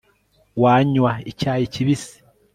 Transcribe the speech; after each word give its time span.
wanywa 0.63 1.11
icyayi 1.31 1.65
kibisi 1.73 2.15